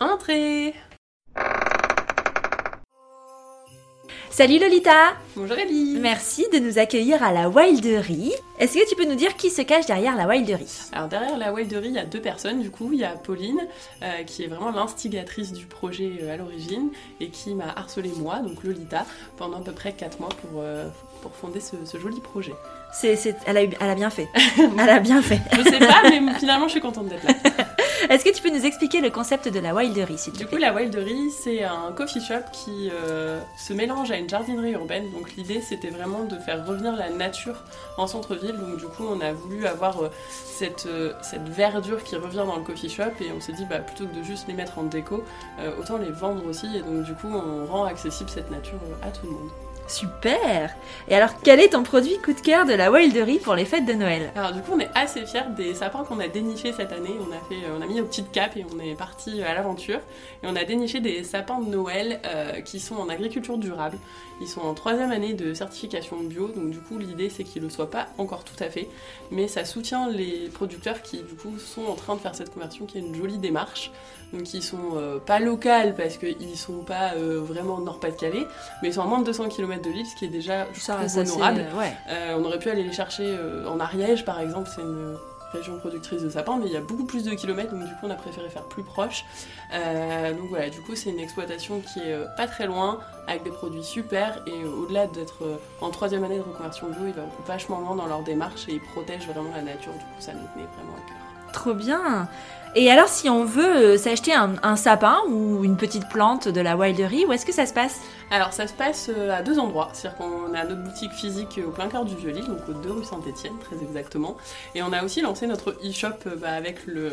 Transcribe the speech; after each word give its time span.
Entrez 0.00 0.74
Salut 4.30 4.58
Lolita 4.58 5.14
Bonjour 5.34 5.56
Ellie 5.56 5.96
Merci 5.98 6.46
de 6.52 6.58
nous 6.58 6.78
accueillir 6.78 7.22
à 7.22 7.32
la 7.32 7.48
Wilderie. 7.48 8.34
Est-ce 8.58 8.74
que 8.74 8.86
tu 8.88 8.94
peux 8.94 9.06
nous 9.06 9.14
dire 9.14 9.34
qui 9.36 9.48
se 9.48 9.62
cache 9.62 9.86
derrière 9.86 10.14
la 10.14 10.26
Wilderie? 10.26 10.70
Alors 10.92 11.08
derrière 11.08 11.38
la 11.38 11.50
Wilderie, 11.52 11.88
il 11.88 11.94
y 11.94 11.98
a 11.98 12.04
deux 12.04 12.20
personnes 12.20 12.60
du 12.60 12.70
coup. 12.70 12.90
Il 12.92 12.98
y 12.98 13.04
a 13.04 13.10
Pauline, 13.12 13.60
euh, 14.02 14.22
qui 14.24 14.44
est 14.44 14.46
vraiment 14.48 14.70
l'instigatrice 14.72 15.52
du 15.52 15.64
projet 15.64 16.12
euh, 16.22 16.34
à 16.34 16.36
l'origine 16.36 16.90
et 17.20 17.30
qui 17.30 17.54
m'a 17.54 17.68
harcelé 17.74 18.10
moi, 18.18 18.40
donc 18.40 18.62
Lolita, 18.62 19.06
pendant 19.38 19.58
à 19.60 19.62
peu 19.62 19.72
près 19.72 19.92
4 19.92 20.20
mois 20.20 20.28
pour, 20.28 20.60
euh, 20.60 20.86
pour 21.22 21.34
fonder 21.34 21.60
ce, 21.60 21.76
ce 21.86 21.96
joli 21.98 22.20
projet. 22.20 22.52
C'est, 22.92 23.16
c'est- 23.16 23.36
elle, 23.46 23.56
a, 23.56 23.64
eu- 23.64 23.70
elle 23.80 23.90
a 23.90 23.94
bien 23.94 24.10
fait. 24.10 24.28
elle 24.78 24.88
a 24.90 25.00
bien 25.00 25.22
fait. 25.22 25.40
Je 25.56 25.62
sais 25.62 25.78
pas, 25.78 26.02
mais 26.10 26.20
finalement 26.38 26.66
je 26.66 26.72
suis 26.72 26.80
contente 26.80 27.08
d'être 27.08 27.24
là. 27.24 27.32
Est-ce 28.08 28.24
que 28.24 28.30
tu 28.30 28.40
peux 28.40 28.50
nous 28.50 28.64
expliquer 28.64 29.00
le 29.00 29.10
concept 29.10 29.48
de 29.48 29.58
la 29.58 29.74
Wilderie, 29.74 30.16
s'il 30.16 30.32
te 30.32 30.38
Du 30.38 30.44
coup, 30.44 30.56
plaît 30.56 30.66
la 30.66 30.72
Wilderie, 30.72 31.30
c'est 31.30 31.64
un 31.64 31.90
coffee 31.90 32.20
shop 32.20 32.44
qui 32.52 32.88
euh, 32.92 33.40
se 33.56 33.72
mélange 33.72 34.12
à 34.12 34.16
une 34.16 34.28
jardinerie 34.28 34.72
urbaine. 34.72 35.10
Donc 35.10 35.34
l'idée, 35.36 35.60
c'était 35.60 35.90
vraiment 35.90 36.22
de 36.22 36.36
faire 36.38 36.64
revenir 36.64 36.94
la 36.94 37.10
nature 37.10 37.64
en 37.96 38.06
centre-ville. 38.06 38.56
Donc 38.56 38.76
du 38.78 38.86
coup, 38.86 39.04
on 39.08 39.20
a 39.20 39.32
voulu 39.32 39.66
avoir 39.66 40.04
euh, 40.04 40.10
cette, 40.30 40.86
euh, 40.86 41.14
cette 41.22 41.48
verdure 41.48 42.04
qui 42.04 42.14
revient 42.14 42.44
dans 42.46 42.56
le 42.56 42.62
coffee 42.62 42.88
shop 42.88 43.02
et 43.20 43.32
on 43.36 43.40
s'est 43.40 43.54
dit, 43.54 43.64
bah, 43.64 43.80
plutôt 43.80 44.06
que 44.06 44.16
de 44.16 44.22
juste 44.22 44.46
les 44.46 44.54
mettre 44.54 44.78
en 44.78 44.84
déco, 44.84 45.24
autant 45.80 45.98
les 45.98 46.10
vendre 46.10 46.46
aussi. 46.46 46.66
Et 46.76 46.82
donc 46.82 47.02
du 47.02 47.14
coup, 47.14 47.28
on 47.28 47.66
rend 47.66 47.84
accessible 47.84 48.30
cette 48.30 48.50
nature 48.50 48.78
à 49.02 49.10
tout 49.10 49.26
le 49.26 49.32
monde. 49.32 49.50
Super 49.88 50.74
Et 51.08 51.14
alors, 51.14 51.30
quel 51.42 51.60
est 51.60 51.70
ton 51.70 51.82
produit 51.82 52.18
coup 52.18 52.32
de 52.32 52.40
cœur 52.40 52.66
de 52.66 52.72
la 52.72 52.90
Wilderie 52.90 53.38
pour 53.38 53.54
les 53.54 53.64
fêtes 53.64 53.86
de 53.86 53.92
Noël 53.92 54.32
Alors 54.34 54.52
du 54.52 54.60
coup, 54.60 54.72
on 54.74 54.80
est 54.80 54.90
assez 54.94 55.24
fiers 55.24 55.42
des 55.56 55.74
sapins 55.74 56.04
qu'on 56.04 56.18
a 56.18 56.28
dénichés 56.28 56.72
cette 56.72 56.92
année. 56.92 57.14
On 57.20 57.32
a 57.32 57.38
fait, 57.48 57.64
euh, 57.64 57.76
on 57.78 57.82
a 57.82 57.86
mis 57.86 57.94
nos 57.94 58.04
petites 58.04 58.32
capes 58.32 58.56
et 58.56 58.64
on 58.74 58.80
est 58.80 58.94
parti 58.94 59.42
à 59.42 59.54
l'aventure. 59.54 60.00
Et 60.42 60.46
on 60.46 60.56
a 60.56 60.64
déniché 60.64 61.00
des 61.00 61.22
sapins 61.22 61.60
de 61.60 61.70
Noël 61.70 62.20
euh, 62.26 62.60
qui 62.62 62.80
sont 62.80 62.96
en 62.96 63.08
agriculture 63.08 63.58
durable. 63.58 63.98
Ils 64.40 64.48
sont 64.48 64.60
en 64.60 64.74
troisième 64.74 65.12
année 65.12 65.34
de 65.34 65.54
certification 65.54 66.16
bio. 66.18 66.48
Donc 66.48 66.70
du 66.70 66.80
coup, 66.80 66.98
l'idée 66.98 67.30
c'est 67.30 67.44
qu'ils 67.44 67.62
ne 67.62 67.68
le 67.68 67.72
soient 67.72 67.90
pas 67.90 68.08
encore 68.18 68.44
tout 68.44 68.62
à 68.62 68.68
fait, 68.68 68.88
mais 69.30 69.48
ça 69.48 69.64
soutient 69.64 70.10
les 70.10 70.48
producteurs 70.52 71.00
qui 71.02 71.18
du 71.22 71.34
coup 71.34 71.58
sont 71.58 71.86
en 71.86 71.94
train 71.94 72.16
de 72.16 72.20
faire 72.20 72.34
cette 72.34 72.52
conversion, 72.52 72.86
qui 72.86 72.98
est 72.98 73.00
une 73.00 73.14
jolie 73.14 73.38
démarche. 73.38 73.90
Donc 74.32 74.52
ils 74.54 74.62
sont 74.62 74.96
euh, 74.96 75.18
pas 75.18 75.38
locales 75.38 75.94
parce 75.94 76.16
qu'ils 76.16 76.56
sont 76.56 76.82
pas 76.82 77.14
euh, 77.14 77.40
vraiment 77.40 77.80
Nord-Pas-de-Calais, 77.80 78.46
mais 78.82 78.88
ils 78.88 78.94
sont 78.94 79.02
à 79.02 79.06
moins 79.06 79.20
de 79.20 79.24
200 79.24 79.48
km 79.48 79.75
de 79.82 79.90
l'île, 79.90 80.06
ce 80.06 80.16
qui 80.16 80.24
est 80.24 80.28
déjà 80.28 80.66
je 80.72 80.80
trouve, 80.80 81.18
honorable. 81.18 81.66
ouais. 81.76 81.92
Euh, 82.08 82.36
on 82.38 82.44
aurait 82.44 82.58
pu 82.58 82.70
aller 82.70 82.82
les 82.82 82.92
chercher 82.92 83.24
euh, 83.26 83.68
en 83.68 83.80
Ariège 83.80 84.24
par 84.24 84.40
exemple, 84.40 84.68
c'est 84.74 84.82
une 84.82 85.16
région 85.52 85.78
productrice 85.78 86.22
de 86.22 86.28
sapins, 86.28 86.58
mais 86.58 86.66
il 86.66 86.72
y 86.72 86.76
a 86.76 86.80
beaucoup 86.80 87.04
plus 87.04 87.22
de 87.24 87.30
kilomètres, 87.30 87.70
donc 87.70 87.84
du 87.84 87.90
coup 87.92 88.04
on 88.04 88.10
a 88.10 88.16
préféré 88.16 88.48
faire 88.48 88.64
plus 88.64 88.82
proche. 88.82 89.24
Euh, 89.72 90.32
donc 90.32 90.48
voilà, 90.48 90.68
du 90.70 90.80
coup 90.80 90.94
c'est 90.96 91.10
une 91.10 91.20
exploitation 91.20 91.80
qui 91.80 92.00
est 92.00 92.12
euh, 92.12 92.26
pas 92.36 92.46
très 92.46 92.66
loin, 92.66 92.98
avec 93.28 93.44
des 93.44 93.50
produits 93.50 93.84
super, 93.84 94.42
et 94.46 94.50
euh, 94.50 94.82
au-delà 94.82 95.06
d'être 95.06 95.44
euh, 95.44 95.56
en 95.80 95.90
troisième 95.90 96.24
année 96.24 96.38
de 96.38 96.42
reconversion 96.42 96.88
bio, 96.88 97.06
ils 97.06 97.14
vont 97.14 97.28
vachement 97.46 97.80
loin 97.80 97.94
dans 97.94 98.06
leur 98.06 98.22
démarche 98.22 98.68
et 98.68 98.72
ils 98.72 98.80
protègent 98.80 99.26
vraiment 99.28 99.50
la 99.54 99.62
nature, 99.62 99.92
du 99.92 100.00
coup 100.00 100.20
ça 100.20 100.32
nous 100.32 100.46
tenait 100.52 100.66
vraiment 100.76 100.96
à 100.96 101.08
cœur. 101.08 101.25
Trop 101.56 101.72
bien. 101.72 102.28
Et 102.74 102.90
alors, 102.90 103.08
si 103.08 103.30
on 103.30 103.46
veut 103.46 103.64
euh, 103.64 103.96
s'acheter 103.96 104.34
un, 104.34 104.76
sapin 104.76 105.20
ou 105.30 105.64
une 105.64 105.78
petite 105.78 106.06
plante 106.10 106.48
de 106.48 106.60
la 106.60 106.76
Wilderie, 106.76 107.24
où 107.24 107.32
est-ce 107.32 107.46
que 107.46 107.52
ça 107.52 107.64
se 107.64 107.72
passe? 107.72 107.98
Alors 108.30 108.52
ça 108.52 108.66
se 108.66 108.74
passe 108.74 109.08
euh, 109.08 109.30
à 109.30 109.40
deux 109.40 109.58
endroits, 109.58 109.88
c'est-à-dire 109.94 110.18
qu'on 110.18 110.52
a 110.52 110.64
notre 110.64 110.82
boutique 110.82 111.12
physique 111.12 111.56
euh, 111.56 111.68
au 111.68 111.70
plein 111.70 111.88
cœur 111.88 112.04
du 112.04 112.14
Vieux-Lille, 112.14 112.44
donc 112.44 112.68
aux 112.68 112.74
2 112.74 112.92
rue 112.92 113.04
Saint-Étienne 113.04 113.54
très 113.58 113.76
exactement, 113.76 114.36
et 114.74 114.82
on 114.82 114.92
a 114.92 115.02
aussi 115.02 115.22
lancé 115.22 115.46
notre 115.46 115.70
e-shop 115.82 116.28
bah, 116.42 116.50
avec 116.50 116.86
le, 116.86 117.10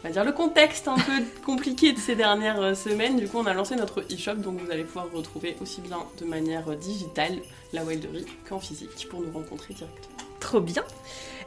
on 0.00 0.06
va 0.06 0.12
dire 0.12 0.24
le 0.24 0.32
contexte 0.32 0.86
un 0.86 0.96
peu 0.96 1.22
compliqué 1.46 1.94
de 1.94 1.98
ces 1.98 2.14
dernières 2.14 2.76
semaines, 2.76 3.16
du 3.16 3.26
coup 3.26 3.38
on 3.38 3.46
a 3.46 3.54
lancé 3.54 3.76
notre 3.76 4.00
e-shop, 4.12 4.34
donc 4.34 4.60
vous 4.60 4.70
allez 4.70 4.84
pouvoir 4.84 5.06
retrouver 5.14 5.56
aussi 5.62 5.80
bien 5.80 6.00
de 6.20 6.26
manière 6.26 6.76
digitale 6.76 7.38
la 7.72 7.84
Wilderie 7.84 8.26
qu'en 8.46 8.60
physique 8.60 9.08
pour 9.08 9.22
nous 9.22 9.32
rencontrer 9.32 9.72
directement. 9.72 10.17
Trop 10.48 10.60
bien 10.60 10.82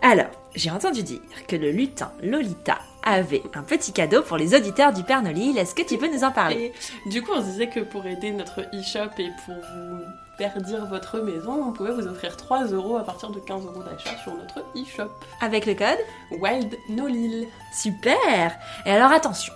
Alors, 0.04 0.28
j'ai 0.54 0.70
entendu 0.70 1.02
dire 1.02 1.22
que 1.48 1.56
le 1.56 1.72
lutin 1.72 2.12
Lolita 2.22 2.78
avait 3.02 3.42
un 3.56 3.64
petit 3.64 3.94
cadeau 3.94 4.22
pour 4.22 4.38
les 4.38 4.54
auditeurs 4.54 4.94
du 4.94 5.02
Père 5.02 5.24
Nolil. 5.24 5.58
Est-ce 5.58 5.74
que 5.74 5.82
tu 5.82 5.98
peux 5.98 6.08
nous 6.08 6.24
en 6.24 6.30
parler? 6.30 6.72
Et 7.08 7.10
du 7.10 7.24
coup 7.24 7.32
on 7.34 7.42
se 7.42 7.48
disait 7.48 7.68
que 7.68 7.80
pour 7.80 8.06
aider 8.06 8.30
notre 8.30 8.62
e-shop 8.62 9.10
et 9.18 9.30
pour 9.44 9.56
vous 9.56 9.98
verdir 10.38 10.86
votre 10.86 11.18
maison, 11.20 11.70
on 11.70 11.72
pouvait 11.72 11.94
vous 11.94 12.06
offrir 12.06 12.38
3 12.38 12.66
euros 12.66 12.98
à 12.98 13.04
partir 13.04 13.32
de 13.32 13.40
15 13.40 13.66
euros 13.66 13.82
d'achat 13.82 14.16
sur 14.22 14.36
notre 14.36 14.60
e-shop. 14.76 15.10
Avec 15.42 15.66
le 15.66 15.74
code? 15.74 16.40
Wild 16.40 16.78
No 16.90 17.08
Lille. 17.08 17.48
Super 17.74 18.56
Et 18.86 18.92
alors 18.92 19.12
attention, 19.12 19.52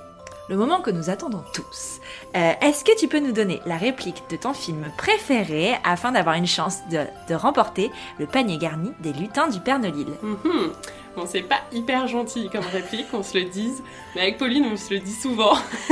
le 0.47 0.55
moment 0.55 0.79
que 0.81 0.91
nous 0.91 1.09
attendons 1.09 1.43
tous. 1.53 1.99
Euh, 2.35 2.53
Est-ce 2.61 2.83
que 2.83 2.95
tu 2.97 3.07
peux 3.07 3.19
nous 3.19 3.31
donner 3.31 3.61
la 3.65 3.77
réplique 3.77 4.23
de 4.29 4.35
ton 4.35 4.53
film 4.53 4.85
préféré 4.97 5.75
afin 5.83 6.11
d'avoir 6.11 6.35
une 6.35 6.47
chance 6.47 6.79
de, 6.91 6.99
de 7.29 7.35
remporter 7.35 7.91
le 8.19 8.25
panier 8.27 8.57
garni 8.57 8.91
des 8.99 9.13
lutins 9.13 9.47
du 9.47 9.59
Père 9.59 9.79
Nolil 9.79 10.07
Mhm. 10.21 10.71
Bon, 11.15 11.25
c'est 11.25 11.43
pas 11.43 11.61
hyper 11.71 12.07
gentil 12.07 12.49
comme 12.51 12.65
réplique, 12.73 13.07
on 13.13 13.23
se 13.23 13.37
le 13.37 13.45
dise, 13.45 13.81
mais 14.15 14.21
avec 14.23 14.37
Pauline, 14.37 14.65
on 14.71 14.75
se 14.75 14.93
le 14.93 14.99
dit 14.99 15.13
souvent. 15.13 15.55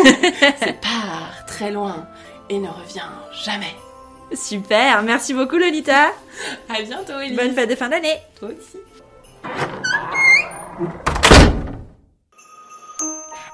c'est 0.60 0.82
part 0.82 1.46
très 1.48 1.72
loin 1.72 2.06
et 2.50 2.60
ne 2.60 2.68
revient 2.68 3.08
jamais. 3.46 3.74
Super, 4.34 5.02
merci 5.04 5.34
beaucoup 5.34 5.58
Lolita 5.58 6.08
À 6.68 6.82
bientôt, 6.82 7.20
Ellie. 7.20 7.36
Bonne 7.38 7.54
fête 7.54 7.70
de 7.70 7.76
fin 7.76 7.88
d'année 7.90 8.18
Toi 8.40 8.50
aussi. 8.50 8.80